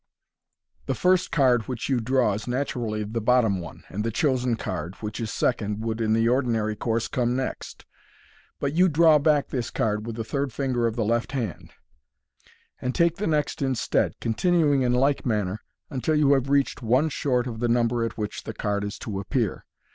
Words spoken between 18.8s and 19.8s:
is to appear.